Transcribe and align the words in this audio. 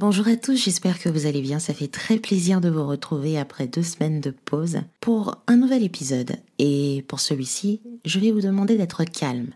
Bonjour 0.00 0.26
à 0.26 0.34
tous, 0.34 0.56
j'espère 0.56 0.98
que 0.98 1.08
vous 1.08 1.26
allez 1.26 1.40
bien. 1.40 1.60
Ça 1.60 1.72
fait 1.72 1.86
très 1.86 2.18
plaisir 2.18 2.60
de 2.60 2.68
vous 2.68 2.84
retrouver 2.84 3.38
après 3.38 3.68
deux 3.68 3.84
semaines 3.84 4.20
de 4.20 4.32
pause 4.32 4.80
pour 5.00 5.36
un 5.46 5.54
nouvel 5.54 5.84
épisode. 5.84 6.32
Et 6.58 7.04
pour 7.06 7.20
celui-ci, 7.20 7.80
je 8.04 8.18
vais 8.18 8.32
vous 8.32 8.40
demander 8.40 8.76
d'être 8.76 9.04
calme, 9.04 9.52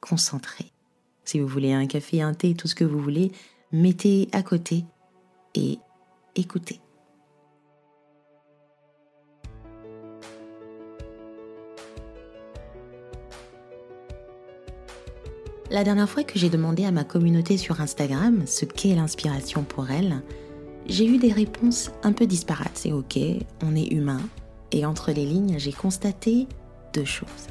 concentré. 0.00 0.70
Si 1.24 1.40
vous 1.40 1.48
voulez 1.48 1.72
un 1.72 1.88
café, 1.88 2.22
un 2.22 2.34
thé, 2.34 2.54
tout 2.54 2.68
ce 2.68 2.76
que 2.76 2.84
vous 2.84 3.00
voulez, 3.00 3.32
mettez 3.72 4.28
à 4.30 4.44
côté 4.44 4.84
et 5.56 5.80
écoutez. 6.36 6.80
La 15.70 15.84
dernière 15.84 16.10
fois 16.10 16.24
que 16.24 16.36
j'ai 16.36 16.50
demandé 16.50 16.84
à 16.84 16.90
ma 16.90 17.04
communauté 17.04 17.56
sur 17.56 17.80
Instagram 17.80 18.42
ce 18.44 18.64
qu'est 18.64 18.96
l'inspiration 18.96 19.62
pour 19.62 19.88
elle, 19.88 20.20
j'ai 20.86 21.06
eu 21.06 21.16
des 21.16 21.32
réponses 21.32 21.92
un 22.02 22.10
peu 22.10 22.26
disparates. 22.26 22.72
C'est 22.74 22.90
ok, 22.90 23.16
on 23.62 23.76
est 23.76 23.92
humain. 23.92 24.20
Et 24.72 24.84
entre 24.84 25.12
les 25.12 25.24
lignes, 25.24 25.60
j'ai 25.60 25.72
constaté 25.72 26.48
deux 26.92 27.04
choses. 27.04 27.46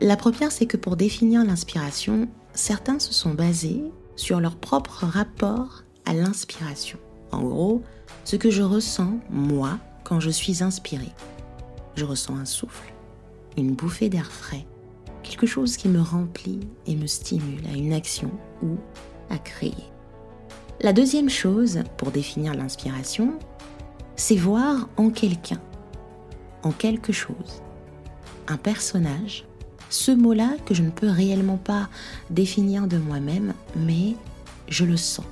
La 0.00 0.16
première, 0.16 0.50
c'est 0.50 0.64
que 0.64 0.78
pour 0.78 0.96
définir 0.96 1.44
l'inspiration, 1.44 2.26
certains 2.54 2.98
se 2.98 3.12
sont 3.12 3.34
basés 3.34 3.82
sur 4.16 4.40
leur 4.40 4.56
propre 4.56 5.04
rapport 5.04 5.82
à 6.06 6.14
l'inspiration. 6.14 6.98
En 7.32 7.42
gros, 7.42 7.82
ce 8.24 8.36
que 8.36 8.48
je 8.48 8.62
ressens, 8.62 9.20
moi, 9.28 9.78
quand 10.04 10.20
je 10.20 10.30
suis 10.30 10.62
inspiré. 10.62 11.12
Je 11.96 12.06
ressens 12.06 12.36
un 12.36 12.46
souffle, 12.46 12.94
une 13.58 13.74
bouffée 13.74 14.08
d'air 14.08 14.32
frais, 14.32 14.64
chose 15.46 15.76
qui 15.76 15.88
me 15.88 16.00
remplit 16.00 16.60
et 16.86 16.96
me 16.96 17.06
stimule 17.06 17.66
à 17.72 17.76
une 17.76 17.92
action 17.92 18.30
ou 18.62 18.76
à 19.28 19.38
créer. 19.38 19.74
La 20.80 20.92
deuxième 20.92 21.28
chose 21.28 21.80
pour 21.98 22.10
définir 22.10 22.54
l'inspiration, 22.54 23.38
c'est 24.16 24.36
voir 24.36 24.88
en 24.96 25.10
quelqu'un, 25.10 25.60
en 26.62 26.72
quelque 26.72 27.12
chose, 27.12 27.62
un 28.48 28.56
personnage, 28.56 29.44
ce 29.90 30.10
mot-là 30.10 30.56
que 30.64 30.74
je 30.74 30.82
ne 30.82 30.90
peux 30.90 31.08
réellement 31.08 31.58
pas 31.58 31.88
définir 32.30 32.86
de 32.86 32.96
moi-même, 32.96 33.54
mais 33.76 34.14
je 34.68 34.84
le 34.84 34.96
sens. 34.96 35.26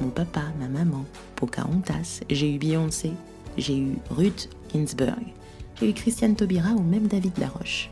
Mon 0.00 0.10
papa, 0.10 0.42
ma 0.60 0.68
maman, 0.68 1.04
Pocahontas, 1.34 2.20
j'ai 2.30 2.54
eu 2.54 2.58
Beyoncé, 2.58 3.12
j'ai 3.56 3.76
eu 3.76 3.96
Ruth 4.10 4.48
Ginsburg, 4.72 5.34
j'ai 5.80 5.90
eu 5.90 5.94
Christiane 5.94 6.36
Taubira 6.36 6.70
ou 6.70 6.82
même 6.82 7.08
David 7.08 7.36
Laroche. 7.38 7.90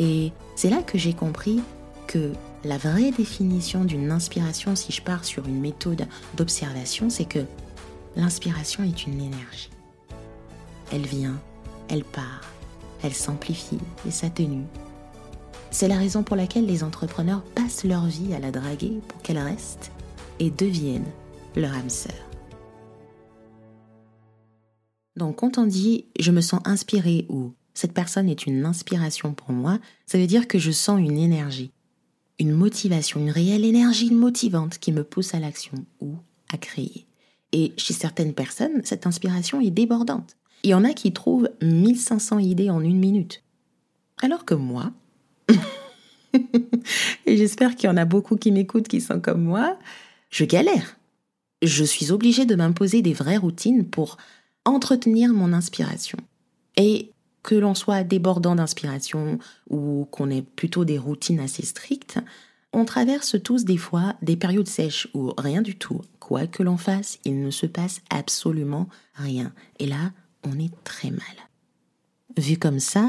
Et 0.00 0.32
c'est 0.56 0.70
là 0.70 0.82
que 0.82 0.96
j'ai 0.96 1.12
compris 1.12 1.60
que 2.06 2.32
la 2.64 2.78
vraie 2.78 3.12
définition 3.12 3.84
d'une 3.84 4.10
inspiration, 4.10 4.74
si 4.74 4.92
je 4.92 5.02
pars 5.02 5.26
sur 5.26 5.46
une 5.46 5.60
méthode 5.60 6.06
d'observation, 6.36 7.10
c'est 7.10 7.26
que 7.26 7.44
l'inspiration 8.16 8.82
est 8.82 9.06
une 9.06 9.20
énergie. 9.20 9.70
Elle 10.90 11.06
vient, 11.06 11.38
elle 11.88 12.02
part, 12.02 12.40
elle 13.02 13.12
s'amplifie 13.12 13.78
et 14.06 14.10
s'atténue. 14.10 14.64
C'est 15.70 15.86
la 15.86 15.98
raison 15.98 16.22
pour 16.22 16.34
laquelle 16.34 16.66
les 16.66 16.82
entrepreneurs 16.82 17.42
passent 17.54 17.84
leur 17.84 18.06
vie 18.06 18.32
à 18.34 18.40
la 18.40 18.50
draguer 18.50 19.00
pour 19.06 19.20
qu'elle 19.20 19.38
reste 19.38 19.92
et 20.38 20.50
devienne 20.50 21.06
leur 21.54 21.74
âme 21.74 21.90
sœur. 21.90 22.14
Donc 25.16 25.36
quand 25.36 25.58
on 25.58 25.66
dit 25.66 26.06
je 26.18 26.32
me 26.32 26.40
sens 26.40 26.60
inspiré 26.64 27.26
ou 27.28 27.52
cette 27.74 27.92
personne 27.92 28.28
est 28.28 28.46
une 28.46 28.64
inspiration 28.64 29.32
pour 29.32 29.52
moi, 29.52 29.78
ça 30.06 30.18
veut 30.18 30.26
dire 30.26 30.48
que 30.48 30.58
je 30.58 30.70
sens 30.70 31.00
une 31.00 31.18
énergie, 31.18 31.70
une 32.38 32.52
motivation, 32.52 33.20
une 33.20 33.30
réelle 33.30 33.64
énergie 33.64 34.12
motivante 34.12 34.78
qui 34.78 34.92
me 34.92 35.04
pousse 35.04 35.34
à 35.34 35.40
l'action 35.40 35.84
ou 36.00 36.14
à 36.52 36.58
créer. 36.58 37.06
Et 37.52 37.72
chez 37.76 37.94
certaines 37.94 38.34
personnes, 38.34 38.82
cette 38.84 39.06
inspiration 39.06 39.60
est 39.60 39.70
débordante. 39.70 40.36
Il 40.62 40.70
y 40.70 40.74
en 40.74 40.84
a 40.84 40.92
qui 40.92 41.12
trouvent 41.12 41.50
1500 41.62 42.38
idées 42.38 42.70
en 42.70 42.82
une 42.82 42.98
minute. 42.98 43.42
Alors 44.22 44.44
que 44.44 44.54
moi, 44.54 44.92
et 47.26 47.36
j'espère 47.36 47.76
qu'il 47.76 47.88
y 47.88 47.92
en 47.92 47.96
a 47.96 48.04
beaucoup 48.04 48.36
qui 48.36 48.52
m'écoutent 48.52 48.88
qui 48.88 49.00
sont 49.00 49.20
comme 49.20 49.42
moi, 49.42 49.78
je 50.30 50.44
galère. 50.44 50.98
Je 51.62 51.84
suis 51.84 52.12
obligée 52.12 52.46
de 52.46 52.54
m'imposer 52.54 53.02
des 53.02 53.12
vraies 53.12 53.36
routines 53.36 53.86
pour 53.86 54.16
entretenir 54.64 55.32
mon 55.32 55.52
inspiration. 55.52 56.18
Et 56.76 57.10
que 57.42 57.54
l'on 57.54 57.74
soit 57.74 58.04
débordant 58.04 58.54
d'inspiration 58.54 59.38
ou 59.68 60.06
qu'on 60.10 60.30
ait 60.30 60.42
plutôt 60.42 60.84
des 60.84 60.98
routines 60.98 61.40
assez 61.40 61.64
strictes, 61.64 62.18
on 62.72 62.84
traverse 62.84 63.36
tous 63.42 63.64
des 63.64 63.76
fois 63.76 64.14
des 64.22 64.36
périodes 64.36 64.68
sèches 64.68 65.08
où 65.14 65.32
rien 65.36 65.62
du 65.62 65.76
tout, 65.76 66.00
quoi 66.20 66.46
que 66.46 66.62
l'on 66.62 66.76
fasse, 66.76 67.18
il 67.24 67.40
ne 67.42 67.50
se 67.50 67.66
passe 67.66 68.00
absolument 68.10 68.88
rien. 69.14 69.52
Et 69.78 69.86
là, 69.86 70.12
on 70.44 70.58
est 70.58 70.72
très 70.84 71.10
mal. 71.10 71.20
Vu 72.38 72.56
comme 72.56 72.78
ça, 72.78 73.08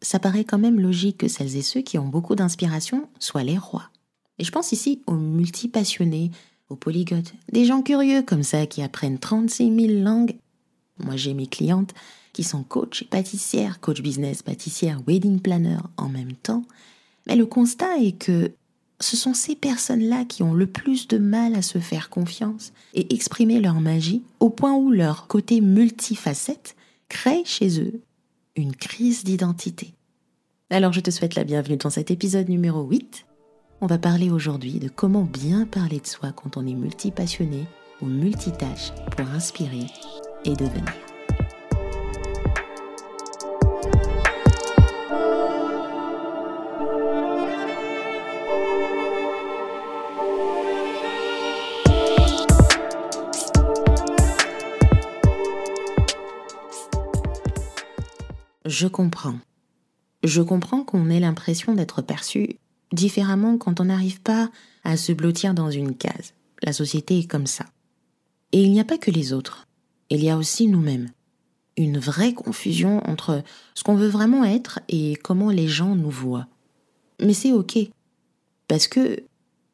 ça 0.00 0.18
paraît 0.18 0.44
quand 0.44 0.58
même 0.58 0.80
logique 0.80 1.18
que 1.18 1.28
celles 1.28 1.56
et 1.56 1.62
ceux 1.62 1.82
qui 1.82 1.98
ont 1.98 2.08
beaucoup 2.08 2.34
d'inspiration 2.34 3.08
soient 3.18 3.42
les 3.42 3.58
rois. 3.58 3.90
Et 4.38 4.44
je 4.44 4.50
pense 4.50 4.72
ici 4.72 5.02
aux 5.06 5.14
multipassionnés, 5.14 6.30
aux 6.68 6.76
polygotes, 6.76 7.34
des 7.52 7.66
gens 7.66 7.82
curieux 7.82 8.22
comme 8.22 8.42
ça 8.42 8.66
qui 8.66 8.82
apprennent 8.82 9.18
36 9.18 9.88
000 9.88 10.02
langues. 10.02 10.36
Moi 10.98 11.16
j'ai 11.16 11.34
mes 11.34 11.46
clientes 11.46 11.92
qui 12.34 12.44
sont 12.44 12.62
coach 12.62 13.02
et 13.02 13.06
pâtissières, 13.06 13.80
coach 13.80 14.02
business, 14.02 14.42
pâtissière, 14.42 15.00
wedding 15.06 15.40
planner 15.40 15.78
en 15.96 16.10
même 16.10 16.34
temps. 16.34 16.64
Mais 17.26 17.36
le 17.36 17.46
constat 17.46 17.96
est 17.98 18.18
que 18.18 18.52
ce 19.00 19.16
sont 19.16 19.32
ces 19.32 19.54
personnes-là 19.54 20.24
qui 20.24 20.42
ont 20.42 20.52
le 20.52 20.66
plus 20.66 21.08
de 21.08 21.16
mal 21.16 21.54
à 21.54 21.62
se 21.62 21.78
faire 21.78 22.10
confiance 22.10 22.72
et 22.92 23.14
exprimer 23.14 23.60
leur 23.60 23.80
magie 23.80 24.22
au 24.40 24.50
point 24.50 24.74
où 24.74 24.90
leur 24.90 25.26
côté 25.26 25.60
multifacette 25.60 26.76
crée 27.08 27.42
chez 27.44 27.80
eux 27.80 28.02
une 28.56 28.74
crise 28.76 29.24
d'identité. 29.24 29.94
Alors 30.70 30.92
je 30.92 31.00
te 31.00 31.10
souhaite 31.10 31.34
la 31.34 31.44
bienvenue 31.44 31.76
dans 31.76 31.90
cet 31.90 32.10
épisode 32.10 32.48
numéro 32.48 32.82
8. 32.82 33.26
On 33.80 33.86
va 33.86 33.98
parler 33.98 34.30
aujourd'hui 34.30 34.78
de 34.78 34.88
comment 34.88 35.24
bien 35.24 35.66
parler 35.66 36.00
de 36.00 36.06
soi 36.06 36.32
quand 36.32 36.56
on 36.56 36.66
est 36.66 36.74
multipassionné 36.74 37.66
ou 38.00 38.06
multitâche 38.06 38.92
pour 39.16 39.28
inspirer 39.28 39.86
et 40.44 40.54
devenir. 40.54 41.13
Je 58.64 58.86
comprends. 58.86 59.38
Je 60.22 60.40
comprends 60.40 60.84
qu'on 60.84 61.10
ait 61.10 61.20
l'impression 61.20 61.74
d'être 61.74 62.02
perçu 62.02 62.56
différemment 62.92 63.58
quand 63.58 63.80
on 63.80 63.86
n'arrive 63.86 64.20
pas 64.20 64.50
à 64.84 64.96
se 64.96 65.12
blottir 65.12 65.54
dans 65.54 65.70
une 65.70 65.94
case. 65.94 66.32
La 66.62 66.72
société 66.72 67.18
est 67.18 67.30
comme 67.30 67.46
ça. 67.46 67.66
Et 68.52 68.62
il 68.62 68.72
n'y 68.72 68.80
a 68.80 68.84
pas 68.84 68.98
que 68.98 69.10
les 69.10 69.32
autres. 69.32 69.66
Il 70.10 70.22
y 70.22 70.30
a 70.30 70.38
aussi 70.38 70.66
nous-mêmes. 70.66 71.10
Une 71.76 71.98
vraie 71.98 72.32
confusion 72.32 73.02
entre 73.08 73.42
ce 73.74 73.82
qu'on 73.82 73.96
veut 73.96 74.08
vraiment 74.08 74.44
être 74.44 74.80
et 74.88 75.16
comment 75.16 75.50
les 75.50 75.68
gens 75.68 75.96
nous 75.96 76.10
voient. 76.10 76.46
Mais 77.20 77.34
c'est 77.34 77.52
ok. 77.52 77.78
Parce 78.68 78.88
que 78.88 79.22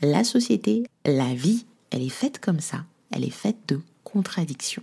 la 0.01 0.25
société, 0.25 0.85
la 1.05 1.35
vie, 1.35 1.67
elle 1.91 2.03
est 2.03 2.09
faite 2.09 2.41
comme 2.41 2.61
ça. 2.61 2.85
Elle 3.13 3.25
est 3.25 3.31
faite 3.31 3.59
de 3.69 3.81
contradictions. 4.03 4.83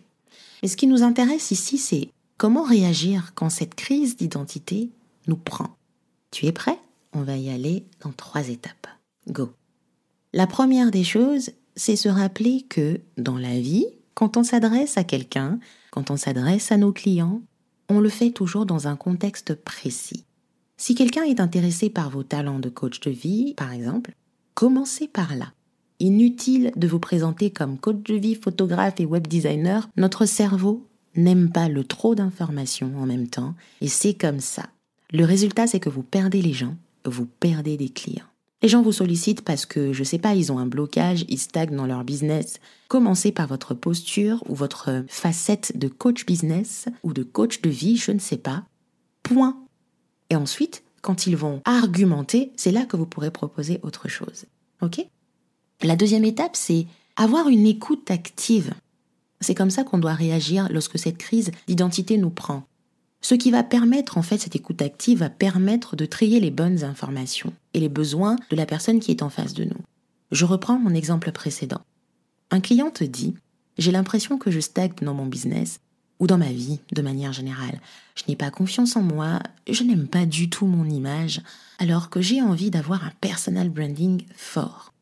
Et 0.62 0.68
ce 0.68 0.78
qui 0.78 0.88
nous 0.88 1.04
intéresse 1.04 1.52
ici, 1.52 1.78
c'est 1.78 2.10
Comment 2.38 2.62
réagir 2.62 3.32
quand 3.34 3.50
cette 3.50 3.74
crise 3.74 4.16
d'identité 4.16 4.92
nous 5.28 5.38
prend? 5.38 5.76
Tu 6.30 6.46
es 6.46 6.52
prêt? 6.52 6.78
On 7.14 7.24
va 7.24 7.36
y 7.36 7.50
aller 7.50 7.88
dans 8.02 8.12
trois 8.12 8.50
étapes. 8.50 8.88
Go. 9.28 9.50
La 10.34 10.46
première 10.46 10.92
des 10.92 11.04
choses, 11.04 11.50
c'est 11.76 11.96
se 11.96 12.10
rappeler 12.10 12.62
que 12.70 13.02
dans 13.18 13.40
la 13.40 13.60
vie, 13.60 13.88
quand 14.14 14.38
on 14.38 14.44
s'adresse 14.44 15.00
à 15.00 15.04
quelqu'un, 15.04 15.60
quand 15.90 16.12
on 16.12 16.18
s'adresse 16.18 16.72
à 16.72 16.78
nos 16.78 16.94
clients, 16.94 17.42
on 17.90 18.00
le 18.00 18.10
fait 18.10 18.30
toujours 18.30 18.68
dans 18.68 18.88
un 18.88 18.96
contexte 18.96 19.56
précis. 19.56 20.24
Si 20.78 20.94
quelqu'un 20.94 21.24
est 21.24 21.40
intéressé 21.40 21.90
par 21.90 22.12
vos 22.12 22.22
talents 22.22 22.60
de 22.60 22.70
coach 22.70 23.00
de 23.00 23.10
vie, 23.10 23.56
par 23.56 23.72
exemple, 23.72 24.14
commencez 24.54 25.08
par 25.08 25.36
là. 25.36 25.54
Inutile 26.00 26.72
de 26.76 26.88
vous 26.88 27.00
présenter 27.00 27.50
comme 27.50 27.80
coach 27.80 28.04
de 28.04 28.14
vie, 28.14 28.36
photographe 28.36 29.00
et 29.00 29.08
web 29.08 29.26
designer, 29.26 29.90
notre 29.98 30.28
cerveau 30.28 30.87
n'aime 31.18 31.52
pas 31.52 31.68
le 31.68 31.84
trop 31.84 32.16
d'informations 32.16 32.92
en 32.98 33.06
même 33.06 33.28
temps, 33.28 33.56
et 33.82 33.88
c'est 33.88 34.14
comme 34.14 34.40
ça. 34.40 34.70
Le 35.12 35.26
résultat, 35.26 35.68
c'est 35.68 35.80
que 35.80 35.90
vous 35.90 36.04
perdez 36.04 36.42
les 36.42 36.54
gens, 36.54 36.76
vous 37.06 37.26
perdez 37.26 37.78
des 37.78 37.90
clients. 37.90 38.26
Les 38.64 38.70
gens 38.70 38.82
vous 38.82 38.92
sollicitent 38.92 39.44
parce 39.44 39.66
que, 39.68 39.94
je 39.94 40.04
sais 40.04 40.18
pas, 40.18 40.34
ils 40.34 40.52
ont 40.52 40.58
un 40.58 40.66
blocage, 40.66 41.26
ils 41.30 41.38
stagnent 41.38 41.76
dans 41.76 41.86
leur 41.86 42.04
business. 42.04 42.60
Commencez 42.88 43.32
par 43.32 43.48
votre 43.48 43.76
posture 43.76 44.44
ou 44.50 44.56
votre 44.56 45.06
facette 45.08 45.78
de 45.78 45.88
coach 45.88 46.26
business 46.26 46.88
ou 47.04 47.14
de 47.14 47.22
coach 47.22 47.62
de 47.62 47.70
vie, 47.70 47.98
je 47.98 48.12
ne 48.12 48.20
sais 48.20 48.38
pas. 48.38 48.64
Point. 49.22 49.58
Et 50.32 50.36
ensuite, 50.36 50.84
quand 51.04 51.28
ils 51.28 51.38
vont 51.38 51.62
argumenter, 51.66 52.52
c'est 52.56 52.72
là 52.72 52.86
que 52.86 52.98
vous 52.98 53.06
pourrez 53.06 53.30
proposer 53.30 53.80
autre 53.84 54.08
chose. 54.08 54.46
OK? 54.82 55.06
La 55.84 55.96
deuxième 55.96 56.26
étape, 56.26 56.56
c'est 56.56 56.88
avoir 57.16 57.50
une 57.50 57.68
écoute 57.68 58.10
active. 58.10 58.74
C'est 59.40 59.56
comme 59.56 59.70
ça 59.70 59.84
qu'on 59.84 60.00
doit 60.00 60.14
réagir 60.14 60.68
lorsque 60.72 60.98
cette 60.98 61.18
crise 61.18 61.52
d'identité 61.68 62.18
nous 62.18 62.30
prend. 62.30 62.64
Ce 63.22 63.36
qui 63.36 63.52
va 63.52 63.64
permettre, 63.64 64.18
en 64.18 64.22
fait, 64.22 64.38
cette 64.38 64.56
écoute 64.56 64.82
active 64.82 65.20
va 65.20 65.30
permettre 65.30 65.96
de 65.96 66.06
trier 66.06 66.40
les 66.40 66.52
bonnes 66.52 66.84
informations 66.84 67.54
et 67.74 67.80
les 67.80 67.90
besoins 67.90 68.36
de 68.50 68.56
la 68.56 68.66
personne 68.66 69.00
qui 69.00 69.12
est 69.12 69.24
en 69.24 69.30
face 69.30 69.54
de 69.54 69.64
nous. 69.64 69.82
Je 70.32 70.46
reprends 70.46 70.80
mon 70.80 70.94
exemple 70.94 71.32
précédent. 71.32 71.82
Un 72.52 72.60
client 72.60 72.90
te 72.90 73.04
dit 73.04 73.36
J'ai 73.78 73.92
l'impression 73.92 74.38
que 74.38 74.52
je 74.52 74.60
stagne 74.60 74.94
dans 75.02 75.14
mon 75.14 75.26
business 75.26 75.80
ou 76.20 76.28
dans 76.28 76.38
ma 76.38 76.52
vie 76.52 76.80
de 76.94 77.02
manière 77.02 77.34
générale. 77.34 77.80
Je 78.16 78.24
n'ai 78.28 78.36
pas 78.36 78.50
confiance 78.50 78.96
en 78.96 79.02
moi, 79.02 79.40
je 79.70 79.84
n'aime 79.84 80.08
pas 80.08 80.26
du 80.26 80.50
tout 80.50 80.66
mon 80.66 80.90
image, 80.90 81.42
alors 81.80 82.10
que 82.10 82.22
j'ai 82.22 82.42
envie 82.42 82.72
d'avoir 82.72 83.04
un 83.04 83.12
personal 83.22 83.70
branding 83.70 84.24
fort. 84.36 84.94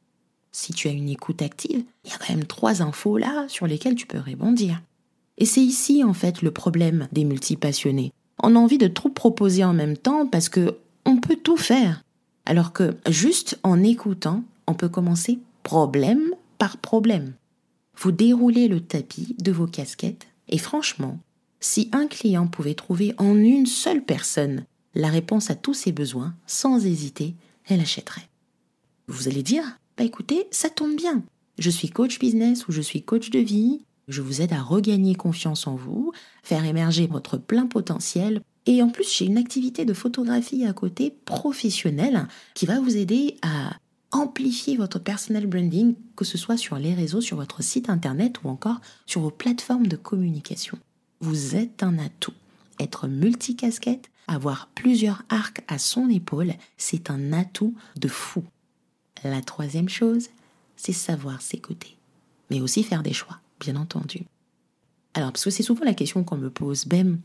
Si 0.57 0.71
tu 0.71 0.87
as 0.87 0.91
une 0.91 1.09
écoute 1.09 1.41
active, 1.41 1.83
il 2.05 2.11
y 2.11 2.13
a 2.13 2.17
quand 2.17 2.33
même 2.33 2.45
trois 2.45 2.81
infos 2.81 3.17
là 3.17 3.45
sur 3.49 3.67
lesquelles 3.67 3.95
tu 3.95 4.07
peux 4.07 4.21
rebondir. 4.21 4.81
Et 5.37 5.45
c'est 5.45 5.61
ici 5.61 6.01
en 6.01 6.13
fait 6.13 6.41
le 6.41 6.49
problème 6.49 7.09
des 7.11 7.25
multipassionnés. 7.25 8.13
On 8.41 8.55
a 8.55 8.59
envie 8.59 8.77
de 8.77 8.87
trop 8.87 9.09
proposer 9.09 9.65
en 9.65 9.73
même 9.73 9.97
temps 9.97 10.25
parce 10.25 10.47
que 10.47 10.77
on 11.03 11.17
peut 11.17 11.35
tout 11.35 11.57
faire. 11.57 12.05
Alors 12.45 12.71
que 12.71 12.95
juste 13.09 13.59
en 13.63 13.83
écoutant, 13.83 14.45
on 14.65 14.75
peut 14.75 14.87
commencer 14.87 15.39
problème 15.63 16.33
par 16.57 16.77
problème. 16.77 17.33
Vous 17.97 18.13
déroulez 18.13 18.69
le 18.69 18.79
tapis 18.79 19.35
de 19.37 19.51
vos 19.51 19.67
casquettes 19.67 20.27
et 20.47 20.57
franchement, 20.57 21.19
si 21.59 21.89
un 21.91 22.07
client 22.07 22.47
pouvait 22.47 22.75
trouver 22.75 23.13
en 23.17 23.35
une 23.35 23.65
seule 23.65 24.05
personne 24.05 24.63
la 24.93 25.09
réponse 25.09 25.49
à 25.49 25.55
tous 25.55 25.73
ses 25.73 25.91
besoins, 25.91 26.33
sans 26.47 26.85
hésiter, 26.85 27.35
elle 27.67 27.81
achèterait. 27.81 28.29
Vous 29.09 29.27
allez 29.27 29.43
dire, 29.43 29.77
bah 29.97 30.03
écoutez, 30.03 30.47
ça 30.51 30.69
tombe 30.69 30.95
bien. 30.95 31.24
Je 31.57 31.69
suis 31.69 31.89
coach 31.89 32.19
business 32.19 32.68
ou 32.68 32.71
je 32.71 32.81
suis 32.81 33.01
coach 33.01 33.30
de 33.30 33.39
vie. 33.39 33.81
Je 34.07 34.21
vous 34.21 34.42
aide 34.42 34.53
à 34.53 34.62
regagner 34.62 35.15
confiance 35.15 35.68
en 35.68 35.75
vous, 35.75 36.12
faire 36.44 36.65
émerger 36.65 37.07
votre 37.07 37.38
plein 37.38 37.65
potentiel. 37.65 38.42
Et 38.65 38.83
en 38.83 38.89
plus, 38.89 39.12
j'ai 39.12 39.25
une 39.25 39.38
activité 39.38 39.86
de 39.86 39.94
photographie 39.94 40.65
à 40.65 40.74
côté 40.74 41.15
professionnelle 41.25 42.27
qui 42.53 42.65
va 42.65 42.80
vous 42.80 42.97
aider 42.97 43.38
à 43.42 43.74
amplifier 44.12 44.77
votre 44.77 45.00
personal 45.00 45.47
branding, 45.47 45.95
que 46.15 46.25
ce 46.25 46.38
soit 46.38 46.57
sur 46.57 46.77
les 46.77 46.94
réseaux, 46.94 47.21
sur 47.21 47.38
votre 47.38 47.63
site 47.63 47.89
internet 47.89 48.44
ou 48.44 48.50
encore 48.50 48.80
sur 49.06 49.21
vos 49.21 49.31
plateformes 49.31 49.88
de 49.88 49.95
communication. 49.95 50.77
Vous 51.21 51.56
êtes 51.56 51.83
un 51.83 51.98
atout. 52.00 52.33
Être 52.80 53.07
multicasquette, 53.07 54.09
avoir 54.27 54.68
plusieurs 54.75 55.24
arcs 55.30 55.63
à 55.68 55.77
son 55.77 56.09
épaule, 56.09 56.53
c'est 56.77 57.09
un 57.09 57.33
atout 57.33 57.75
de 57.95 58.07
fou. 58.07 58.44
La 59.25 59.42
troisième 59.42 59.89
chose, 59.89 60.30
c'est 60.75 60.94
savoir 60.94 61.42
s'écouter, 61.42 61.98
mais 62.51 62.62
aussi 62.62 62.83
faire 62.83 63.01
des 63.01 63.12
choix, 63.12 63.39
bien 63.60 63.75
entendu. 63.75 64.22
Alors, 65.16 65.31
parce 65.31 65.45
que 65.45 65.50
c'est 65.50 65.63
souvent 65.63 65.83
la 65.83 65.95
question 65.95 66.24
qu'on 66.24 66.38
me 66.38 66.51
pose, 66.51 66.86
Bem, 66.86 67.19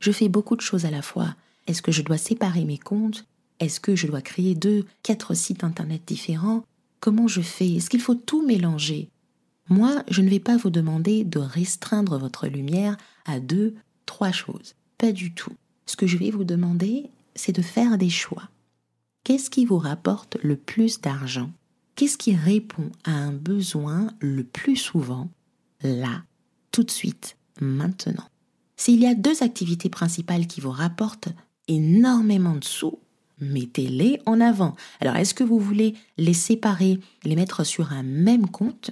je 0.00 0.10
fais 0.10 0.30
beaucoup 0.30 0.56
de 0.56 0.62
choses 0.62 0.86
à 0.86 0.90
la 0.90 1.02
fois. 1.02 1.36
Est-ce 1.66 1.82
que 1.82 1.92
je 1.92 2.00
dois 2.00 2.16
séparer 2.16 2.64
mes 2.64 2.78
comptes? 2.78 3.26
Est-ce 3.60 3.78
que 3.78 3.94
je 3.94 4.06
dois 4.06 4.22
créer 4.22 4.54
deux, 4.54 4.86
quatre 5.02 5.34
sites 5.34 5.64
internet 5.64 6.00
différents? 6.06 6.64
Comment 7.00 7.28
je 7.28 7.42
fais? 7.42 7.72
Est-ce 7.72 7.90
qu'il 7.90 8.00
faut 8.00 8.14
tout 8.14 8.46
mélanger? 8.46 9.10
Moi, 9.68 10.02
je 10.10 10.22
ne 10.22 10.30
vais 10.30 10.40
pas 10.40 10.56
vous 10.56 10.70
demander 10.70 11.24
de 11.24 11.40
restreindre 11.40 12.18
votre 12.18 12.46
lumière 12.46 12.96
à 13.26 13.38
deux, 13.38 13.74
trois 14.06 14.32
choses. 14.32 14.74
Pas 14.96 15.12
du 15.12 15.34
tout. 15.34 15.52
Ce 15.84 15.96
que 15.96 16.06
je 16.06 16.16
vais 16.16 16.30
vous 16.30 16.44
demander, 16.44 17.10
c'est 17.34 17.54
de 17.54 17.60
faire 17.60 17.98
des 17.98 18.08
choix. 18.08 18.48
Qu'est-ce 19.24 19.48
qui 19.48 19.64
vous 19.64 19.78
rapporte 19.78 20.36
le 20.42 20.54
plus 20.54 21.00
d'argent? 21.00 21.50
Qu'est-ce 21.96 22.18
qui 22.18 22.36
répond 22.36 22.90
à 23.04 23.12
un 23.12 23.32
besoin 23.32 24.08
le 24.20 24.44
plus 24.44 24.76
souvent? 24.76 25.30
Là, 25.82 26.22
tout 26.72 26.82
de 26.82 26.90
suite, 26.90 27.38
maintenant. 27.58 28.28
S'il 28.76 29.00
y 29.00 29.06
a 29.06 29.14
deux 29.14 29.42
activités 29.42 29.88
principales 29.88 30.46
qui 30.46 30.60
vous 30.60 30.70
rapportent 30.70 31.30
énormément 31.68 32.56
de 32.56 32.64
sous, 32.64 32.98
mettez-les 33.40 34.20
en 34.26 34.42
avant. 34.42 34.76
Alors, 35.00 35.16
est-ce 35.16 35.32
que 35.32 35.44
vous 35.44 35.58
voulez 35.58 35.94
les 36.18 36.34
séparer, 36.34 37.00
les 37.24 37.34
mettre 37.34 37.64
sur 37.64 37.92
un 37.92 38.02
même 38.02 38.48
compte? 38.50 38.90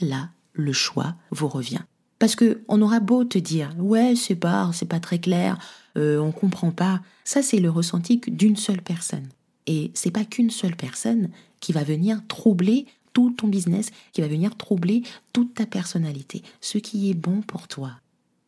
Là, 0.00 0.28
le 0.52 0.74
choix 0.74 1.14
vous 1.30 1.48
revient. 1.48 1.80
Parce 2.18 2.36
que 2.36 2.62
on 2.68 2.82
aura 2.82 3.00
beau 3.00 3.24
te 3.24 3.38
dire, 3.38 3.74
ouais, 3.78 4.16
c'est 4.16 4.36
pas, 4.36 4.70
c'est 4.74 4.84
pas 4.84 5.00
très 5.00 5.18
clair, 5.18 5.58
euh, 5.96 6.18
on 6.18 6.30
comprend 6.30 6.72
pas. 6.72 7.00
Ça, 7.24 7.40
c'est 7.42 7.58
le 7.58 7.70
ressenti 7.70 8.20
d'une 8.28 8.56
seule 8.56 8.82
personne. 8.82 9.28
Et 9.66 9.90
c'est 9.94 10.10
pas 10.10 10.24
qu'une 10.24 10.50
seule 10.50 10.76
personne 10.76 11.30
qui 11.60 11.72
va 11.72 11.84
venir 11.84 12.20
troubler 12.26 12.86
tout 13.12 13.30
ton 13.30 13.48
business, 13.48 13.90
qui 14.12 14.20
va 14.20 14.28
venir 14.28 14.56
troubler 14.56 15.02
toute 15.32 15.54
ta 15.54 15.66
personnalité. 15.66 16.42
Ce 16.60 16.78
qui 16.78 17.10
est 17.10 17.14
bon 17.14 17.42
pour 17.42 17.68
toi 17.68 17.92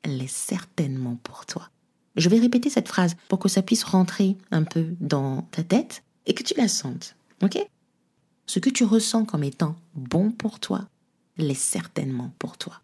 l'est 0.06 0.28
certainement 0.28 1.16
pour 1.22 1.46
toi. 1.46 1.70
Je 2.16 2.28
vais 2.28 2.38
répéter 2.38 2.70
cette 2.70 2.88
phrase 2.88 3.16
pour 3.28 3.38
que 3.38 3.48
ça 3.48 3.62
puisse 3.62 3.84
rentrer 3.84 4.36
un 4.50 4.62
peu 4.62 4.94
dans 5.00 5.42
ta 5.50 5.62
tête 5.62 6.04
et 6.26 6.34
que 6.34 6.42
tu 6.42 6.54
la 6.54 6.68
sentes. 6.68 7.16
Ok? 7.42 7.58
Ce 8.46 8.58
que 8.58 8.70
tu 8.70 8.84
ressens 8.84 9.24
comme 9.24 9.42
étant 9.42 9.76
bon 9.94 10.30
pour 10.30 10.60
toi 10.60 10.86
l'est 11.36 11.54
certainement 11.54 12.32
pour 12.38 12.58
toi. 12.58 12.80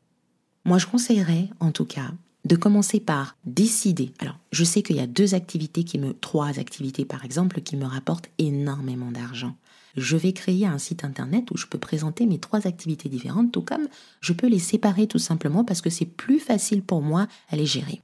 Moi, 0.65 0.79
je 0.79 0.87
conseillerais, 0.87 1.49
en 1.61 1.71
tout 1.71 1.85
cas, 1.85 2.11
de 2.45 2.57
commencer 2.57 3.01
par 3.01 3.37
décider. 3.45 4.13
Alors, 4.19 4.39
je 4.53 4.65
sais 4.65 4.83
qu'il 4.83 4.97
y 4.97 5.01
a 5.01 5.07
deux 5.07 5.35
activités 5.35 5.85
qui 5.85 5.99
me, 5.99 6.15
trois 6.15 6.59
activités 6.59 7.05
par 7.05 7.25
exemple, 7.25 7.61
qui 7.61 7.77
me 7.77 7.87
rapportent 7.87 8.31
énormément 8.39 9.11
d'argent. 9.11 9.57
Je 9.97 10.17
vais 10.17 10.33
créer 10.33 10.67
un 10.67 10.79
site 10.79 11.05
internet 11.05 11.51
où 11.51 11.57
je 11.57 11.67
peux 11.67 11.79
présenter 11.79 12.27
mes 12.27 12.39
trois 12.39 12.67
activités 12.67 13.09
différentes, 13.09 13.53
tout 13.53 13.63
comme 13.63 13.89
je 14.21 14.33
peux 14.33 14.47
les 14.47 14.59
séparer 14.59 15.07
tout 15.07 15.19
simplement 15.19 15.65
parce 15.65 15.81
que 15.81 15.91
c'est 15.91 16.07
plus 16.07 16.39
facile 16.39 16.83
pour 16.83 17.03
moi 17.03 17.27
à 17.51 17.57
les 17.57 17.67
gérer. 17.67 18.01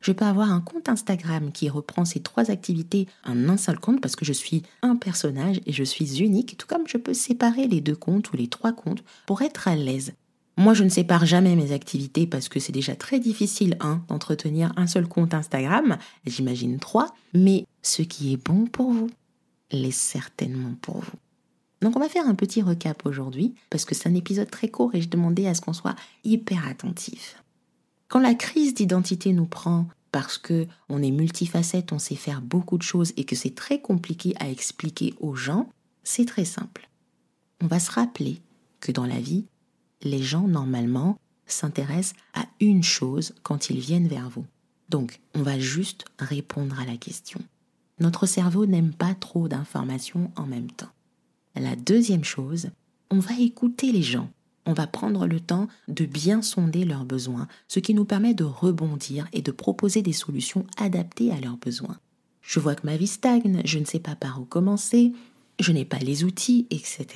Je 0.00 0.12
peux 0.12 0.24
avoir 0.24 0.50
un 0.50 0.62
compte 0.62 0.88
Instagram 0.88 1.52
qui 1.52 1.68
reprend 1.68 2.06
ces 2.06 2.20
trois 2.20 2.50
activités 2.50 3.06
en 3.24 3.48
un 3.50 3.58
seul 3.58 3.78
compte 3.78 4.00
parce 4.00 4.16
que 4.16 4.24
je 4.24 4.32
suis 4.32 4.62
un 4.82 4.96
personnage 4.96 5.60
et 5.66 5.72
je 5.72 5.84
suis 5.84 6.22
unique, 6.22 6.56
tout 6.56 6.66
comme 6.66 6.88
je 6.88 6.96
peux 6.96 7.12
séparer 7.12 7.68
les 7.68 7.82
deux 7.82 7.96
comptes 7.96 8.32
ou 8.32 8.36
les 8.36 8.48
trois 8.48 8.72
comptes 8.72 9.04
pour 9.26 9.42
être 9.42 9.68
à 9.68 9.76
l'aise. 9.76 10.12
Moi, 10.60 10.74
je 10.74 10.84
ne 10.84 10.90
sépare 10.90 11.24
jamais 11.24 11.56
mes 11.56 11.72
activités 11.72 12.26
parce 12.26 12.50
que 12.50 12.60
c'est 12.60 12.70
déjà 12.70 12.94
très 12.94 13.18
difficile, 13.18 13.78
hein, 13.80 14.02
d'entretenir 14.08 14.74
un 14.76 14.86
seul 14.86 15.08
compte 15.08 15.32
Instagram, 15.32 15.96
j'imagine 16.26 16.78
trois, 16.78 17.14
mais 17.32 17.64
ce 17.80 18.02
qui 18.02 18.34
est 18.34 18.36
bon 18.36 18.66
pour 18.66 18.92
vous 18.92 19.08
l'est 19.72 19.90
certainement 19.90 20.74
pour 20.82 20.98
vous. 20.98 21.18
Donc 21.80 21.96
on 21.96 21.98
va 21.98 22.10
faire 22.10 22.26
un 22.26 22.34
petit 22.34 22.60
recap 22.60 23.06
aujourd'hui 23.06 23.54
parce 23.70 23.86
que 23.86 23.94
c'est 23.94 24.10
un 24.10 24.14
épisode 24.14 24.50
très 24.50 24.68
court 24.68 24.94
et 24.94 25.00
je 25.00 25.08
demandais 25.08 25.46
à 25.46 25.54
ce 25.54 25.62
qu'on 25.62 25.72
soit 25.72 25.96
hyper 26.24 26.68
attentif. 26.68 27.42
Quand 28.08 28.20
la 28.20 28.34
crise 28.34 28.74
d'identité 28.74 29.32
nous 29.32 29.46
prend 29.46 29.86
parce 30.12 30.36
que 30.36 30.66
on 30.90 31.02
est 31.02 31.10
multifacette, 31.10 31.90
on 31.90 31.98
sait 31.98 32.16
faire 32.16 32.42
beaucoup 32.42 32.76
de 32.76 32.82
choses 32.82 33.14
et 33.16 33.24
que 33.24 33.34
c'est 33.34 33.54
très 33.54 33.80
compliqué 33.80 34.34
à 34.38 34.50
expliquer 34.50 35.14
aux 35.20 35.36
gens, 35.36 35.70
c'est 36.04 36.26
très 36.26 36.44
simple. 36.44 36.90
On 37.62 37.66
va 37.66 37.80
se 37.80 37.90
rappeler 37.90 38.42
que 38.80 38.92
dans 38.92 39.06
la 39.06 39.20
vie, 39.20 39.46
les 40.02 40.22
gens 40.22 40.48
normalement 40.48 41.18
s'intéressent 41.46 42.14
à 42.34 42.46
une 42.60 42.82
chose 42.82 43.34
quand 43.42 43.70
ils 43.70 43.80
viennent 43.80 44.08
vers 44.08 44.28
vous. 44.28 44.46
Donc, 44.88 45.20
on 45.34 45.42
va 45.42 45.58
juste 45.58 46.04
répondre 46.18 46.78
à 46.80 46.84
la 46.84 46.96
question. 46.96 47.40
Notre 47.98 48.26
cerveau 48.26 48.66
n'aime 48.66 48.92
pas 48.92 49.14
trop 49.14 49.48
d'informations 49.48 50.30
en 50.36 50.46
même 50.46 50.70
temps. 50.70 50.90
La 51.54 51.76
deuxième 51.76 52.24
chose, 52.24 52.70
on 53.10 53.18
va 53.18 53.38
écouter 53.38 53.92
les 53.92 54.02
gens 54.02 54.30
on 54.66 54.72
va 54.72 54.86
prendre 54.86 55.26
le 55.26 55.40
temps 55.40 55.68
de 55.88 56.04
bien 56.04 56.42
sonder 56.42 56.84
leurs 56.84 57.04
besoins, 57.04 57.48
ce 57.66 57.80
qui 57.80 57.94
nous 57.94 58.04
permet 58.04 58.34
de 58.34 58.44
rebondir 58.44 59.26
et 59.32 59.42
de 59.42 59.50
proposer 59.50 60.02
des 60.02 60.12
solutions 60.12 60.66
adaptées 60.76 61.32
à 61.32 61.40
leurs 61.40 61.56
besoins. 61.56 61.98
Je 62.40 62.60
vois 62.60 62.74
que 62.74 62.86
ma 62.86 62.96
vie 62.96 63.06
stagne, 63.06 63.62
je 63.64 63.78
ne 63.78 63.84
sais 63.84 63.98
pas 63.98 64.14
par 64.14 64.40
où 64.40 64.44
commencer, 64.44 65.12
je 65.62 65.72
n'ai 65.72 65.84
pas 65.84 65.98
les 65.98 66.24
outils, 66.24 66.66
etc. 66.70 67.06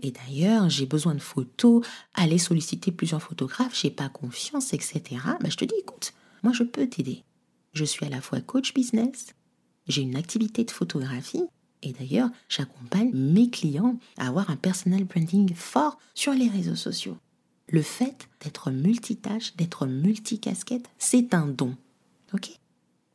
Et 0.00 0.10
d'ailleurs, 0.10 0.68
j'ai 0.68 0.86
besoin 0.86 1.14
de 1.14 1.20
photos, 1.20 1.86
aller 2.14 2.38
solliciter 2.38 2.92
plusieurs 2.92 3.22
photographes, 3.22 3.78
j'ai 3.80 3.90
pas 3.90 4.08
confiance, 4.08 4.72
etc. 4.72 5.02
Bah, 5.40 5.48
je 5.48 5.56
te 5.56 5.64
dis, 5.64 5.74
écoute, 5.78 6.12
moi 6.42 6.52
je 6.52 6.64
peux 6.64 6.86
t'aider. 6.86 7.24
Je 7.72 7.84
suis 7.84 8.06
à 8.06 8.10
la 8.10 8.20
fois 8.20 8.40
coach 8.40 8.74
business, 8.74 9.34
j'ai 9.86 10.02
une 10.02 10.16
activité 10.16 10.64
de 10.64 10.70
photographie, 10.70 11.44
et 11.82 11.92
d'ailleurs, 11.92 12.30
j'accompagne 12.48 13.12
mes 13.14 13.50
clients 13.50 13.98
à 14.16 14.28
avoir 14.28 14.50
un 14.50 14.56
personal 14.56 15.04
branding 15.04 15.54
fort 15.54 15.98
sur 16.14 16.32
les 16.32 16.48
réseaux 16.48 16.76
sociaux. 16.76 17.16
Le 17.68 17.82
fait 17.82 18.28
d'être 18.40 18.70
multitâche, 18.70 19.54
d'être 19.56 19.86
multicasquette, 19.86 20.88
c'est 20.98 21.34
un 21.34 21.46
don. 21.46 21.76
Ok? 22.32 22.50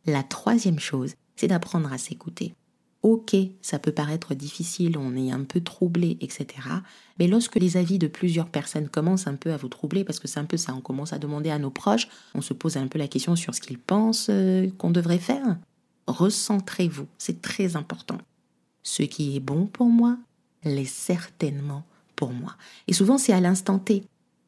La 0.06 0.24
troisième 0.24 0.80
chose, 0.80 1.16
c'est 1.36 1.48
d'apprendre 1.48 1.92
à 1.92 1.98
s'écouter. 1.98 2.54
Ok, 3.04 3.36
ça 3.62 3.80
peut 3.80 3.92
paraître 3.92 4.34
difficile, 4.34 4.98
on 4.98 5.16
est 5.18 5.30
un 5.30 5.44
peu 5.44 5.60
troublé, 5.60 6.18
etc. 6.22 6.48
Mais 7.20 7.28
lorsque 7.28 7.58
les 7.58 7.76
avis 7.76 8.00
de 8.00 8.08
plusieurs 8.08 8.48
personnes 8.48 8.88
commencent 8.88 9.28
un 9.28 9.36
peu 9.36 9.52
à 9.52 9.58
vous 9.58 9.68
troubler, 9.68 10.06
parce 10.06 10.20
que 10.20 10.30
c'est 10.30 10.40
un 10.40 10.46
peu 10.46 10.56
ça, 10.56 10.74
on 10.74 10.80
commence 10.80 11.12
à 11.12 11.20
demander 11.20 11.50
à 11.50 11.60
nos 11.60 11.70
proches, 11.70 12.08
on 12.34 12.42
se 12.42 12.54
pose 12.54 12.78
un 12.78 12.88
peu 12.88 12.98
la 12.98 13.10
question 13.10 13.36
sur 13.36 13.54
ce 13.54 13.60
qu'ils 13.60 13.78
pensent 13.78 14.28
euh, 14.30 14.70
qu'on 14.78 14.90
devrait 14.90 15.20
faire. 15.20 15.58
Recentrez-vous, 16.08 17.08
c'est 17.18 17.42
très 17.42 17.76
important. 17.76 18.18
Ce 18.84 19.04
qui 19.04 19.36
est 19.36 19.42
bon 19.42 19.66
pour 19.66 19.88
moi 19.88 20.18
l'est 20.64 20.86
certainement 20.86 21.84
pour 22.16 22.32
moi. 22.32 22.56
Et 22.88 22.94
souvent, 22.94 23.18
c'est 23.18 23.34
à 23.34 23.42
l'instant 23.42 23.80
T. 23.80 24.04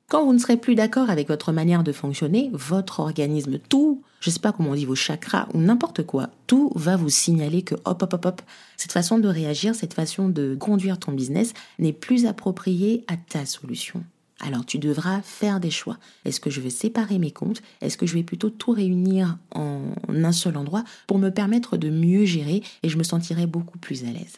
Quand 0.07 0.23
vous 0.23 0.33
ne 0.33 0.37
serez 0.37 0.57
plus 0.57 0.75
d'accord 0.75 1.09
avec 1.09 1.27
votre 1.27 1.51
manière 1.51 1.83
de 1.83 1.91
fonctionner, 1.91 2.51
votre 2.53 2.99
organisme, 2.99 3.57
tout, 3.57 4.03
je 4.19 4.29
sais 4.29 4.39
pas 4.39 4.51
comment 4.51 4.71
on 4.71 4.75
dit, 4.75 4.85
vos 4.85 4.93
chakras 4.93 5.47
ou 5.55 5.59
n'importe 5.59 6.05
quoi, 6.05 6.29
tout 6.45 6.71
va 6.75 6.95
vous 6.95 7.09
signaler 7.09 7.63
que 7.63 7.73
hop, 7.85 8.03
hop, 8.03 8.13
hop, 8.13 8.25
hop, 8.25 8.41
cette 8.77 8.91
façon 8.91 9.17
de 9.17 9.27
réagir, 9.27 9.73
cette 9.73 9.95
façon 9.95 10.29
de 10.29 10.55
conduire 10.59 10.99
ton 10.99 11.11
business 11.11 11.53
n'est 11.79 11.91
plus 11.91 12.27
appropriée 12.27 13.03
à 13.07 13.17
ta 13.17 13.47
solution. 13.47 14.03
Alors 14.41 14.65
tu 14.65 14.77
devras 14.77 15.21
faire 15.21 15.59
des 15.59 15.71
choix. 15.71 15.97
Est-ce 16.23 16.39
que 16.39 16.51
je 16.51 16.61
vais 16.61 16.69
séparer 16.69 17.17
mes 17.17 17.31
comptes? 17.31 17.63
Est-ce 17.81 17.97
que 17.97 18.05
je 18.05 18.13
vais 18.13 18.23
plutôt 18.23 18.51
tout 18.51 18.71
réunir 18.71 19.39
en 19.55 19.81
un 20.07 20.31
seul 20.31 20.57
endroit 20.57 20.83
pour 21.07 21.17
me 21.17 21.29
permettre 21.29 21.77
de 21.77 21.89
mieux 21.89 22.25
gérer 22.25 22.61
et 22.83 22.89
je 22.89 22.97
me 22.97 23.03
sentirai 23.03 23.47
beaucoup 23.47 23.79
plus 23.79 24.03
à 24.03 24.11
l'aise? 24.11 24.37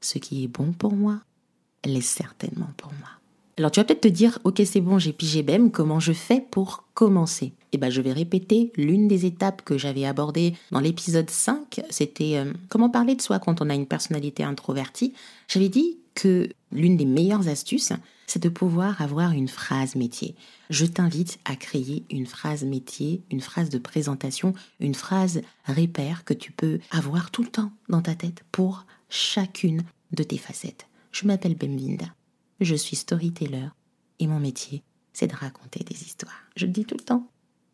Ce 0.00 0.18
qui 0.18 0.44
est 0.44 0.48
bon 0.48 0.72
pour 0.72 0.94
moi 0.94 1.20
l'est 1.84 2.00
certainement 2.00 2.70
pour 2.76 2.92
moi. 2.94 3.08
Alors 3.58 3.70
tu 3.70 3.80
vas 3.80 3.84
peut-être 3.84 4.02
te 4.02 4.08
dire, 4.08 4.38
ok 4.44 4.60
c'est 4.66 4.82
bon, 4.82 4.98
j'ai 4.98 5.14
pigé 5.14 5.42
BEM, 5.42 5.70
comment 5.70 5.98
je 5.98 6.12
fais 6.12 6.42
pour 6.50 6.84
commencer? 6.92 7.54
Eh 7.72 7.78
bien 7.78 7.88
je 7.88 8.02
vais 8.02 8.12
répéter 8.12 8.70
l'une 8.76 9.08
des 9.08 9.24
étapes 9.24 9.62
que 9.62 9.78
j'avais 9.78 10.04
abordées 10.04 10.54
dans 10.72 10.80
l'épisode 10.80 11.30
5, 11.30 11.80
c'était 11.88 12.36
euh, 12.36 12.52
comment 12.68 12.90
parler 12.90 13.14
de 13.14 13.22
soi 13.22 13.38
quand 13.38 13.62
on 13.62 13.70
a 13.70 13.74
une 13.74 13.86
personnalité 13.86 14.42
introvertie? 14.42 15.14
J'avais 15.48 15.70
dit 15.70 15.96
que 16.14 16.50
l'une 16.70 16.98
des 16.98 17.06
meilleures 17.06 17.48
astuces, 17.48 17.92
c'est 18.26 18.42
de 18.42 18.48
pouvoir 18.50 19.00
avoir 19.00 19.32
une 19.32 19.48
phrase 19.48 19.96
métier. 19.96 20.34
Je 20.68 20.84
t'invite 20.84 21.38
à 21.46 21.56
créer 21.56 22.04
une 22.10 22.26
phrase 22.26 22.64
métier, 22.64 23.22
une 23.30 23.40
phrase 23.40 23.70
de 23.70 23.78
présentation, 23.78 24.52
une 24.80 24.94
phrase 24.94 25.40
repère 25.66 26.24
que 26.24 26.34
tu 26.34 26.52
peux 26.52 26.78
avoir 26.90 27.30
tout 27.30 27.42
le 27.42 27.48
temps 27.48 27.70
dans 27.88 28.02
ta 28.02 28.14
tête 28.14 28.44
pour 28.52 28.84
chacune 29.08 29.82
de 30.12 30.22
tes 30.22 30.38
facettes. 30.38 30.88
Je 31.12 31.26
m'appelle 31.26 31.54
Bemvinda. 31.54 32.15
Je 32.60 32.74
suis 32.74 32.96
storyteller 32.96 33.68
et 34.18 34.26
mon 34.26 34.40
métier, 34.40 34.82
c'est 35.12 35.26
de 35.26 35.36
raconter 35.36 35.84
des 35.84 36.02
histoires. 36.02 36.42
Je 36.56 36.66
le 36.66 36.72
dis 36.72 36.84
tout 36.84 36.96
le 36.98 37.04
temps. 37.04 37.28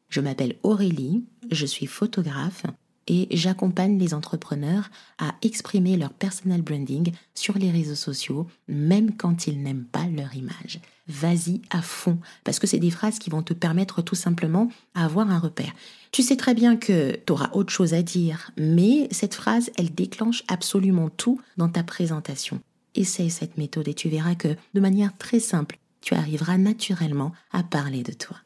Je 0.09 0.21
m'appelle 0.21 0.57
Aurélie, 0.62 1.25
je 1.51 1.67
suis 1.67 1.87
photographe 1.87 2.65
et 3.07 3.29
j'accompagne 3.31 3.99
les 3.99 4.15
entrepreneurs 4.15 4.91
à 5.19 5.35
exprimer 5.43 5.97
leur 5.97 6.12
personal 6.12 6.62
branding 6.62 7.12
sur 7.35 7.59
les 7.59 7.71
réseaux 7.71 7.95
sociaux, 7.95 8.47
même 8.69 9.17
quand 9.17 9.47
ils 9.47 9.62
n'aiment 9.62 9.85
pas 9.85 10.07
leur 10.07 10.35
image. 10.35 10.81
Vas-y 11.09 11.62
à 11.71 11.83
fond, 11.83 12.19
parce 12.45 12.59
que 12.59 12.67
c'est 12.67 12.79
des 12.79 12.91
phrases 12.91 13.19
qui 13.19 13.31
vont 13.31 13.43
te 13.43 13.55
permettre 13.55 14.03
tout 14.03 14.15
simplement 14.15 14.69
d'avoir 14.95 15.31
un 15.31 15.39
repère. 15.39 15.73
Tu 16.12 16.23
sais 16.23 16.37
très 16.37 16.55
bien 16.55 16.77
que 16.77 17.17
tu 17.27 17.33
auras 17.33 17.51
autre 17.53 17.73
chose 17.73 17.95
à 17.95 18.03
dire, 18.03 18.51
mais 18.57 19.09
cette 19.11 19.35
phrase, 19.35 19.71
elle 19.77 19.93
déclenche 19.95 20.45
absolument 20.47 21.09
tout 21.09 21.41
dans 21.57 21.69
ta 21.69 21.83
présentation. 21.83 22.61
Essaye 22.95 23.31
cette 23.31 23.59
méthode 23.59 23.89
et 23.89 23.95
tu 23.95 24.09
verras 24.09 24.35
que 24.35 24.57
de 24.75 24.81
manière 24.81 25.17
très 25.17 25.41
simple, 25.41 25.79
tu 26.01 26.15
arriveras 26.15 26.59
naturellement 26.59 27.33
à 27.53 27.63
parler 27.63 28.03
de 28.03 28.13
toi. 28.13 28.37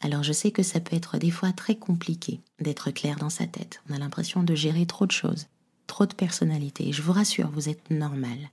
Alors 0.00 0.22
je 0.22 0.32
sais 0.32 0.50
que 0.50 0.62
ça 0.62 0.80
peut 0.80 0.94
être 0.94 1.16
des 1.16 1.30
fois 1.30 1.52
très 1.52 1.76
compliqué 1.76 2.40
d'être 2.60 2.90
clair 2.90 3.16
dans 3.16 3.30
sa 3.30 3.46
tête. 3.46 3.80
On 3.88 3.94
a 3.94 3.98
l'impression 3.98 4.42
de 4.42 4.54
gérer 4.54 4.84
trop 4.86 5.06
de 5.06 5.12
choses, 5.12 5.46
trop 5.86 6.04
de 6.04 6.14
personnalités. 6.14 6.92
Je 6.92 7.02
vous 7.02 7.12
rassure, 7.12 7.50
vous 7.50 7.68
êtes 7.68 7.90
normal. 7.90 8.50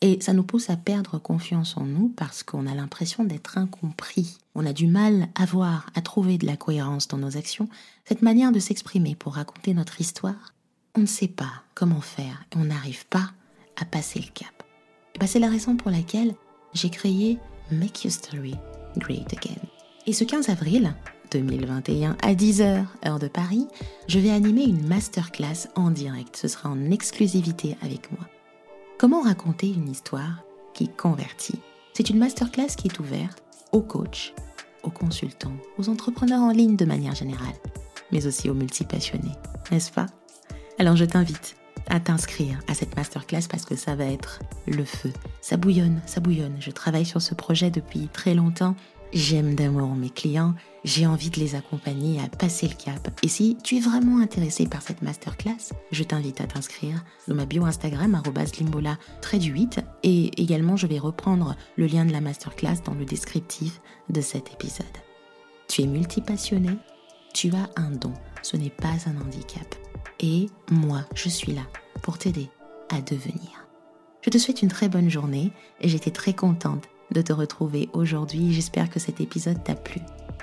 Et 0.00 0.18
ça 0.20 0.32
nous 0.32 0.42
pousse 0.42 0.70
à 0.70 0.76
perdre 0.76 1.18
confiance 1.18 1.76
en 1.76 1.84
nous 1.84 2.08
parce 2.08 2.42
qu'on 2.42 2.66
a 2.66 2.74
l'impression 2.74 3.24
d'être 3.24 3.58
incompris. 3.58 4.38
On 4.54 4.66
a 4.66 4.72
du 4.72 4.86
mal 4.86 5.28
à 5.34 5.46
voir, 5.46 5.90
à 5.94 6.02
trouver 6.02 6.38
de 6.38 6.46
la 6.46 6.56
cohérence 6.56 7.08
dans 7.08 7.18
nos 7.18 7.36
actions. 7.36 7.68
Cette 8.04 8.22
manière 8.22 8.52
de 8.52 8.58
s'exprimer 8.58 9.14
pour 9.14 9.34
raconter 9.34 9.74
notre 9.74 10.00
histoire, 10.00 10.54
on 10.94 11.00
ne 11.00 11.06
sait 11.06 11.28
pas 11.28 11.62
comment 11.74 12.00
faire 12.00 12.44
et 12.52 12.56
on 12.56 12.64
n'arrive 12.64 13.06
pas 13.06 13.30
à 13.80 13.84
passer 13.84 14.20
le 14.20 14.32
cap. 14.32 14.62
Ben, 15.18 15.26
c'est 15.26 15.38
la 15.38 15.48
raison 15.48 15.76
pour 15.76 15.90
laquelle 15.90 16.34
j'ai 16.72 16.90
créé 16.90 17.38
Make 17.70 18.04
Your 18.04 18.12
Story 18.12 18.54
Great 18.96 19.32
Again. 19.32 19.60
Et 20.06 20.12
ce 20.12 20.24
15 20.24 20.48
avril 20.48 20.94
2021 21.30 22.16
à 22.22 22.34
10h 22.34 22.84
heure 23.06 23.18
de 23.18 23.28
Paris, 23.28 23.66
je 24.08 24.18
vais 24.18 24.30
animer 24.30 24.64
une 24.64 24.86
masterclass 24.86 25.68
en 25.74 25.90
direct. 25.90 26.36
Ce 26.36 26.48
sera 26.48 26.68
en 26.68 26.90
exclusivité 26.90 27.76
avec 27.82 28.10
moi. 28.12 28.28
Comment 28.98 29.22
raconter 29.22 29.68
une 29.68 29.88
histoire 29.88 30.44
qui 30.74 30.88
convertit? 30.88 31.58
C'est 31.92 32.10
une 32.10 32.18
masterclass 32.18 32.76
qui 32.76 32.88
est 32.88 32.98
ouverte 33.00 33.42
aux 33.72 33.82
coachs, 33.82 34.34
aux 34.82 34.90
consultants, 34.90 35.56
aux 35.78 35.88
entrepreneurs 35.88 36.42
en 36.42 36.50
ligne 36.50 36.76
de 36.76 36.84
manière 36.84 37.14
générale, 37.14 37.54
mais 38.12 38.26
aussi 38.26 38.50
aux 38.50 38.54
multipassionnés, 38.54 39.34
n'est-ce 39.70 39.90
pas? 39.90 40.06
Alors 40.78 40.96
je 40.96 41.04
t'invite 41.04 41.56
à 41.88 42.00
t'inscrire 42.00 42.58
à 42.68 42.74
cette 42.74 42.96
masterclass 42.96 43.46
parce 43.48 43.64
que 43.64 43.76
ça 43.76 43.94
va 43.94 44.04
être 44.04 44.40
le 44.66 44.84
feu. 44.84 45.12
Ça 45.40 45.56
bouillonne, 45.56 46.00
ça 46.06 46.20
bouillonne. 46.20 46.56
Je 46.60 46.70
travaille 46.70 47.06
sur 47.06 47.22
ce 47.22 47.34
projet 47.34 47.70
depuis 47.70 48.08
très 48.12 48.34
longtemps. 48.34 48.74
J'aime 49.12 49.54
d'amour 49.54 49.94
mes 49.94 50.10
clients. 50.10 50.54
J'ai 50.82 51.06
envie 51.06 51.30
de 51.30 51.38
les 51.38 51.54
accompagner 51.54 52.20
à 52.20 52.28
passer 52.28 52.66
le 52.66 52.74
cap. 52.74 53.08
Et 53.22 53.28
si 53.28 53.56
tu 53.62 53.76
es 53.76 53.80
vraiment 53.80 54.18
intéressé 54.18 54.66
par 54.66 54.82
cette 54.82 55.02
masterclass, 55.02 55.72
je 55.92 56.02
t'invite 56.02 56.40
à 56.40 56.46
t'inscrire 56.46 57.04
dans 57.28 57.36
ma 57.36 57.46
bio 57.46 57.64
Instagram, 57.64 58.20
limbola, 58.58 58.98
trait 59.20 59.38
du 59.38 59.52
8. 59.52 59.80
Et 60.02 60.42
également, 60.42 60.76
je 60.76 60.88
vais 60.88 60.98
reprendre 60.98 61.54
le 61.76 61.86
lien 61.86 62.04
de 62.04 62.12
la 62.12 62.20
masterclass 62.20 62.82
dans 62.84 62.94
le 62.94 63.04
descriptif 63.04 63.80
de 64.10 64.20
cet 64.20 64.52
épisode. 64.52 64.86
Tu 65.68 65.82
es 65.82 65.86
multipassionné, 65.86 66.70
tu 67.32 67.50
as 67.50 67.70
un 67.80 67.90
don, 67.90 68.12
ce 68.42 68.56
n'est 68.56 68.68
pas 68.68 68.96
un 69.06 69.20
handicap. 69.20 69.83
Et 70.20 70.48
moi, 70.70 71.04
je 71.14 71.28
suis 71.28 71.52
là 71.52 71.62
pour 72.02 72.18
t'aider 72.18 72.48
à 72.90 73.00
devenir. 73.00 73.66
Je 74.22 74.30
te 74.30 74.38
souhaite 74.38 74.62
une 74.62 74.68
très 74.68 74.88
bonne 74.88 75.10
journée 75.10 75.52
et 75.80 75.88
j'étais 75.88 76.10
très 76.10 76.32
contente 76.32 76.84
de 77.10 77.22
te 77.22 77.32
retrouver 77.32 77.90
aujourd'hui. 77.92 78.52
J'espère 78.52 78.90
que 78.90 78.98
cet 78.98 79.20
épisode 79.20 79.62
t'a 79.62 79.74
plu. 79.74 80.00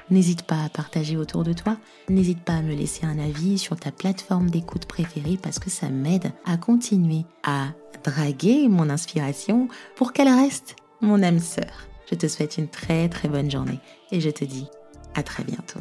N'hésite 0.10 0.44
pas 0.44 0.64
à 0.64 0.70
partager 0.70 1.16
autour 1.16 1.44
de 1.44 1.54
toi, 1.54 1.78
n'hésite 2.10 2.42
pas 2.42 2.56
à 2.56 2.62
me 2.62 2.76
laisser 2.76 3.06
un 3.06 3.18
avis 3.18 3.58
sur 3.58 3.78
ta 3.78 3.92
plateforme 3.92 4.50
d'écoute 4.50 4.86
préférée 4.86 5.40
parce 5.42 5.58
que 5.58 5.70
ça 5.70 5.90
m'aide 5.90 6.34
à 6.46 6.58
continuer 6.58 7.24
à 7.44 7.70
draguer 8.04 8.68
mon 8.68 8.90
inspiration 8.90 9.70
pour 9.96 10.12
qu'elle 10.12 10.28
reste 10.28 10.76
mon 11.00 11.24
âme 11.24 11.40
sœur. 11.40 11.88
Je 12.10 12.16
te 12.16 12.28
souhaite 12.28 12.58
une 12.58 12.68
très 12.68 13.08
très 13.08 13.30
bonne 13.30 13.50
journée 13.50 13.80
et 14.12 14.20
je 14.20 14.30
te 14.30 14.44
dis 14.44 14.68
à 15.16 15.24
très 15.24 15.44
bientôt. 15.44 15.80